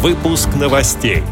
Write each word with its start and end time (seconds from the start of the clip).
Выпуск 0.00 0.50
новостей. 0.54 1.24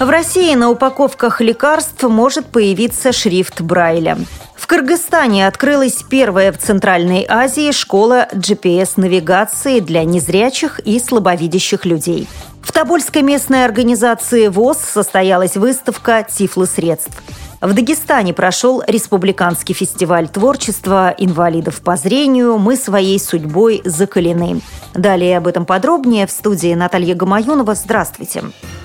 В 0.00 0.10
России 0.10 0.52
на 0.56 0.68
упаковках 0.70 1.40
лекарств 1.40 2.02
может 2.02 2.46
появиться 2.46 3.12
шрифт 3.12 3.60
Брайля. 3.60 4.18
В 4.56 4.66
Кыргызстане 4.66 5.46
открылась 5.46 6.02
первая 6.02 6.50
в 6.50 6.58
Центральной 6.58 7.24
Азии 7.28 7.70
школа 7.70 8.26
GPS-навигации 8.32 9.78
для 9.78 10.02
незрячих 10.02 10.80
и 10.80 10.98
слабовидящих 10.98 11.84
людей. 11.84 12.26
В 12.64 12.72
Тобольской 12.72 13.22
местной 13.22 13.64
организации 13.64 14.48
ВОЗ 14.48 14.78
состоялась 14.78 15.56
выставка 15.56 16.26
тифлосредств. 16.28 17.22
В 17.60 17.74
Дагестане 17.74 18.32
прошел 18.32 18.82
республиканский 18.86 19.74
фестиваль 19.74 20.28
творчества 20.28 21.14
инвалидов 21.18 21.82
по 21.82 21.96
зрению 21.96 22.56
«Мы 22.56 22.74
своей 22.74 23.20
судьбой 23.20 23.82
закалены». 23.84 24.62
Далее 24.94 25.36
об 25.36 25.46
этом 25.46 25.66
подробнее 25.66 26.26
в 26.26 26.30
студии 26.30 26.72
Наталья 26.72 27.14
Гамаюнова. 27.14 27.74
Здравствуйте. 27.74 28.40
Здравствуйте. 28.40 28.79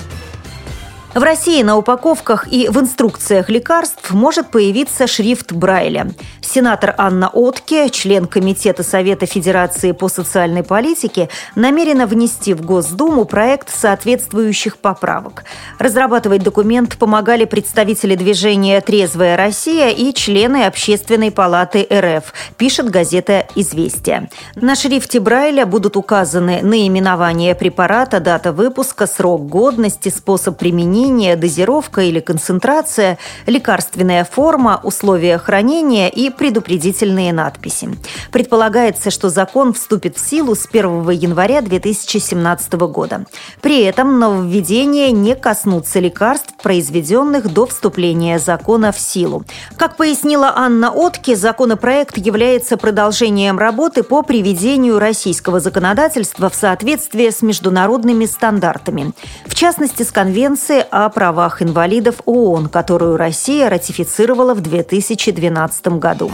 В 1.16 1.24
России 1.24 1.64
на 1.64 1.78
упаковках 1.78 2.52
и 2.52 2.68
в 2.68 2.78
инструкциях 2.78 3.50
лекарств 3.50 4.12
может 4.12 4.52
появиться 4.52 5.08
шрифт 5.08 5.54
Брайля. 5.54 6.12
Сенатор 6.41 6.94
Анна 6.98 7.30
Отке, 7.30 7.90
член 7.90 8.26
Комитета 8.26 8.84
Совета 8.84 9.26
Федерации 9.26 9.94
по 9.94 10.10
социальной 10.10 10.62
политике, 10.62 11.30
намерена 11.55 12.05
внести 12.05 12.54
в 12.54 12.66
Госдуму 12.66 13.24
проект 13.24 13.74
соответствующих 13.74 14.78
поправок. 14.78 15.46
Разрабатывать 15.80 16.44
документ 16.44 16.98
помогали 16.98 17.46
представители 17.46 18.16
движения 18.16 18.82
«Трезвая 18.82 19.38
Россия» 19.38 19.91
и 19.91 20.12
члены 20.13 20.66
Общественной 20.66 21.32
палаты 21.32 21.88
РФ, 21.90 22.34
пишет 22.58 22.90
газета 22.90 23.48
«Известия». 23.55 24.30
На 24.55 24.76
шрифте 24.76 25.22
Брайля 25.22 25.66
будут 25.66 25.96
указаны 25.96 26.60
наименование 26.62 27.55
препарата, 27.55 28.20
дата 28.20 28.52
выпуска, 28.52 29.08
срок 29.08 29.48
годности, 29.48 30.10
способ 30.10 30.58
применения, 30.58 31.05
хранение, 31.06 31.36
дозировка 31.36 32.02
или 32.02 32.20
концентрация, 32.20 33.20
лекарственная 33.46 34.26
форма, 34.26 34.80
условия 34.82 35.38
хранения 35.38 36.08
и 36.08 36.32
предупредительные 36.32 37.32
надписи. 37.32 37.90
Предполагается, 38.32 39.12
что 39.12 39.30
закон 39.30 39.74
вступит 39.74 40.18
в 40.18 40.30
силу 40.30 40.56
с 40.56 40.68
1 40.68 41.12
января 41.12 41.62
2017 41.62 42.74
года. 42.74 43.26
При 43.62 43.84
этом 43.84 44.20
нововведения 44.20 45.12
не 45.12 45.36
коснутся 45.36 46.00
лекарств, 46.00 46.56
произведенных 46.64 47.54
до 47.54 47.68
вступления 47.68 48.40
закона 48.40 48.92
в 48.92 49.00
силу. 49.00 49.46
Как 49.78 49.98
пояснила 49.98 50.54
Анна 50.56 50.90
Отке, 50.90 51.36
законопроект 51.36 52.18
является 52.18 52.78
продолжением 52.78 53.60
работы 53.60 54.02
по 54.02 54.24
приведению 54.24 54.98
российского 54.98 55.60
законодательства 55.60 56.50
в 56.50 56.56
соответствие 56.56 57.32
с 57.32 57.44
международными 57.44 58.26
стандартами. 58.26 59.12
В 59.46 59.54
частности, 59.54 60.02
с 60.02 60.12
Конвенцией 60.12 60.86
о 60.96 61.10
правах 61.10 61.62
инвалидов 61.62 62.21
ООН, 62.26 62.70
которую 62.70 63.18
Россия 63.18 63.70
ратифицировала 63.70 64.53
в 64.53 64.62
2012 64.62 65.88
году. 66.00 66.31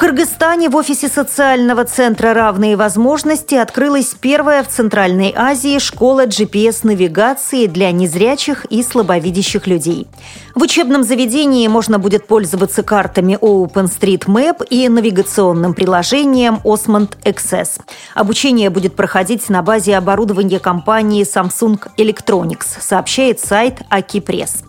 Кыргызстане 0.00 0.70
в 0.70 0.76
офисе 0.76 1.08
социального 1.08 1.84
центра 1.84 2.32
«Равные 2.32 2.74
возможности» 2.74 3.54
открылась 3.54 4.16
первая 4.18 4.62
в 4.62 4.68
Центральной 4.68 5.30
Азии 5.36 5.78
школа 5.78 6.24
GPS-навигации 6.24 7.66
для 7.66 7.92
незрячих 7.92 8.64
и 8.70 8.82
слабовидящих 8.82 9.66
людей. 9.66 10.06
В 10.54 10.62
учебном 10.62 11.02
заведении 11.02 11.68
можно 11.68 11.98
будет 11.98 12.26
пользоваться 12.26 12.82
картами 12.82 13.36
OpenStreetMap 13.42 14.66
и 14.70 14.88
навигационным 14.88 15.74
приложением 15.74 16.60
Osmond 16.64 17.18
Access. 17.24 17.78
Обучение 18.14 18.70
будет 18.70 18.96
проходить 18.96 19.50
на 19.50 19.60
базе 19.60 19.98
оборудования 19.98 20.60
компании 20.60 21.26
Samsung 21.26 21.78
Electronics, 21.98 22.80
сообщает 22.80 23.38
сайт 23.38 23.82
Акипресс. 23.90 24.64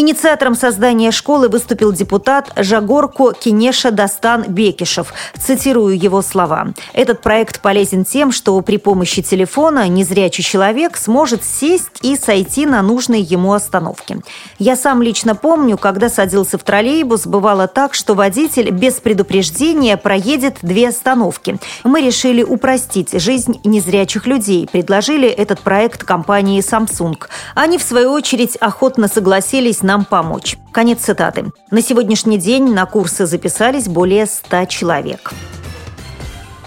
Инициатором 0.00 0.54
создания 0.54 1.10
школы 1.10 1.50
выступил 1.50 1.92
депутат 1.92 2.52
Жагорку 2.56 3.32
Кинеша 3.38 3.90
Дастан 3.90 4.44
Бекишев. 4.44 5.12
Цитирую 5.38 5.98
его 5.98 6.22
слова. 6.22 6.68
«Этот 6.94 7.20
проект 7.20 7.60
полезен 7.60 8.06
тем, 8.06 8.32
что 8.32 8.58
при 8.62 8.78
помощи 8.78 9.20
телефона 9.20 9.88
незрячий 9.88 10.42
человек 10.42 10.96
сможет 10.96 11.44
сесть 11.44 11.98
и 12.00 12.16
сойти 12.16 12.64
на 12.64 12.80
нужной 12.80 13.20
ему 13.20 13.52
остановке. 13.52 14.20
Я 14.58 14.76
сам 14.76 15.02
лично 15.02 15.34
помню, 15.34 15.76
когда 15.76 16.08
садился 16.08 16.56
в 16.56 16.62
троллейбус, 16.62 17.26
бывало 17.26 17.68
так, 17.68 17.92
что 17.92 18.14
водитель 18.14 18.70
без 18.70 18.94
предупреждения 18.94 19.98
проедет 19.98 20.60
две 20.62 20.88
остановки. 20.88 21.58
Мы 21.84 22.00
решили 22.00 22.42
упростить 22.42 23.20
жизнь 23.20 23.60
незрячих 23.64 24.26
людей, 24.26 24.66
предложили 24.70 25.28
этот 25.28 25.60
проект 25.60 26.04
компании 26.04 26.62
Samsung. 26.62 27.18
Они, 27.54 27.76
в 27.76 27.82
свою 27.82 28.12
очередь, 28.12 28.56
охотно 28.56 29.06
согласились 29.06 29.80
пытались 29.80 29.82
нам 29.90 30.04
помочь. 30.04 30.56
Конец 30.70 31.00
цитаты. 31.00 31.46
На 31.72 31.82
сегодняшний 31.82 32.38
день 32.38 32.72
на 32.72 32.86
курсы 32.86 33.26
записались 33.26 33.88
более 33.88 34.26
100 34.26 34.66
человек. 34.66 35.32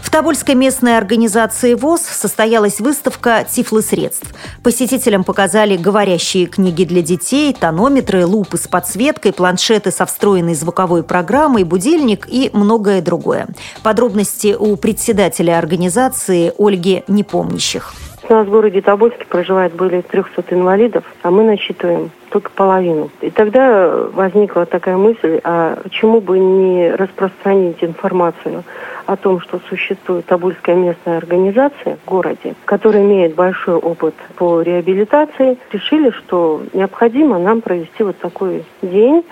В 0.01 0.09
Тобольской 0.09 0.55
местной 0.55 0.97
организации 0.97 1.73
ВОЗ 1.73 2.01
состоялась 2.01 2.81
выставка 2.81 3.47
тифлосредств. 3.49 4.27
Посетителям 4.61 5.23
показали 5.23 5.77
говорящие 5.77 6.47
книги 6.47 6.83
для 6.83 7.01
детей, 7.01 7.55
тонометры, 7.57 8.25
лупы 8.25 8.57
с 8.57 8.67
подсветкой, 8.67 9.31
планшеты 9.31 9.91
со 9.91 10.05
встроенной 10.05 10.53
звуковой 10.53 11.01
программой, 11.03 11.63
будильник 11.63 12.27
и 12.27 12.49
многое 12.51 13.01
другое. 13.01 13.47
Подробности 13.83 14.53
у 14.53 14.75
председателя 14.75 15.57
организации 15.57 16.51
Ольги 16.57 17.05
Непомнящих. 17.07 17.93
У 18.29 18.33
нас 18.33 18.47
в 18.47 18.49
городе 18.49 18.81
Тобольске 18.81 19.25
проживает 19.25 19.73
более 19.73 20.01
300 20.01 20.43
инвалидов, 20.51 21.03
а 21.23 21.29
мы 21.29 21.43
насчитываем 21.43 22.09
только 22.29 22.49
половину. 22.51 23.09
И 23.19 23.29
тогда 23.29 23.95
возникла 24.13 24.65
такая 24.65 24.95
мысль, 24.95 25.41
а 25.43 25.77
почему 25.83 26.21
бы 26.21 26.39
не 26.39 26.89
распространить 26.95 27.83
информацию 27.83 28.63
о 29.05 29.17
том, 29.17 29.41
что 29.41 29.59
существует 29.67 30.25
Тобольская 30.25 30.75
местная 30.75 31.17
организация 31.17 31.97
в 31.97 32.09
городе, 32.09 32.55
которая 32.65 33.03
имеет 33.03 33.35
большой 33.35 33.75
опыт 33.75 34.15
по 34.37 34.61
реабилитации. 34.61 35.57
Решили, 35.71 36.11
что 36.11 36.61
необходимо 36.73 37.37
нам 37.39 37.61
провести 37.61 38.03
вот 38.03 38.17
такой 38.17 38.63
день, 38.81 39.23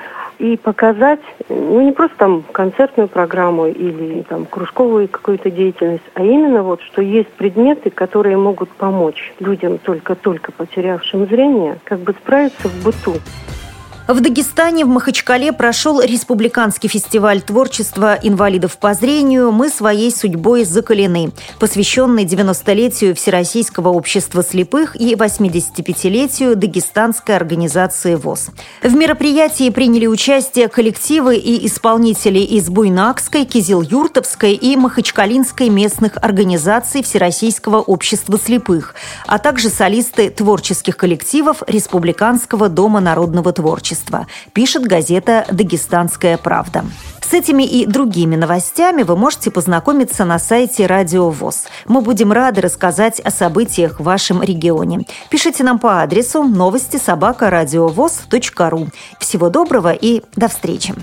и 0.42 0.58
показать, 0.58 1.20
ну 1.50 1.82
не 1.82 1.92
просто 1.92 2.18
там 2.18 2.44
концертную 2.52 3.08
программу 3.08 3.68
или 3.68 4.24
там 4.24 4.48
кружковую 4.48 5.08
какую-то 5.08 5.52
деятельность, 5.52 6.04
а 6.16 6.24
именно 6.24 6.64
вот, 6.64 6.82
что 6.82 7.04
есть 7.04 7.30
предметы, 7.30 7.92
которые 7.92 8.38
могут 8.38 8.70
помочь 8.70 9.34
людям 9.40 9.78
только-только 9.78 10.52
потерявшим 10.52 11.28
зрение, 11.28 11.78
как 11.84 12.00
бы 12.00 12.14
справиться 12.14 12.68
в 12.68 12.84
быту. 12.84 13.20
В 14.12 14.20
Дагестане 14.20 14.84
в 14.84 14.90
Махачкале 14.90 15.54
прошел 15.54 16.02
республиканский 16.02 16.90
фестиваль 16.90 17.40
творчества 17.40 18.20
инвалидов 18.22 18.78
по 18.78 18.94
зрению 18.94 19.54
«Мы 19.54 19.70
своей 19.70 20.12
судьбой 20.12 20.66
закалены», 20.66 21.32
посвященный 21.60 22.26
90-летию 22.26 23.16
Всероссийского 23.16 23.88
общества 23.88 24.44
слепых 24.44 25.00
и 25.00 25.16
85-летию 25.16 26.58
Дагестанской 26.58 27.38
организации 27.38 28.16
ВОЗ. 28.16 28.50
В 28.84 28.94
мероприятии 28.94 29.70
приняли 29.70 30.08
участие 30.08 30.68
коллективы 30.68 31.38
и 31.38 31.66
исполнители 31.66 32.40
из 32.40 32.70
Буйнакской, 32.70 33.46
Кизил-Юртовской 33.46 34.56
и 34.56 34.76
Махачкалинской 34.76 35.70
местных 35.70 36.18
организаций 36.18 37.02
Всероссийского 37.02 37.78
общества 37.78 38.38
слепых, 38.38 38.94
а 39.26 39.40
также 39.40 39.70
солисты 39.70 40.30
творческих 40.30 40.98
коллективов 40.98 41.64
Республиканского 41.66 42.68
дома 42.68 43.00
народного 43.00 43.54
творчества 43.54 44.01
общества, 44.02 44.28
пишет 44.54 44.84
газета 44.84 45.46
«Дагестанская 45.52 46.38
правда». 46.38 46.86
С 47.22 47.34
этими 47.34 47.64
и 47.64 47.86
другими 47.86 48.36
новостями 48.36 49.04
вы 49.04 49.16
можете 49.16 49.52
познакомиться 49.52 50.26
на 50.26 50.38
сайте 50.38 50.86
Радио 50.86 51.30
ВОЗ. 51.30 51.68
Мы 51.88 52.02
будем 52.02 52.34
рады 52.34 52.60
рассказать 52.60 53.22
о 53.22 53.32
событиях 53.32 54.02
в 54.02 54.04
вашем 54.04 54.44
регионе. 54.44 55.06
Пишите 55.30 55.64
нам 55.64 55.80
по 55.80 56.02
адресу 56.02 56.44
новости 56.44 56.98
собака 56.98 57.50
ру. 58.70 58.88
Всего 59.20 59.50
доброго 59.50 59.94
и 59.94 60.24
до 60.36 60.50
встречи! 60.50 60.94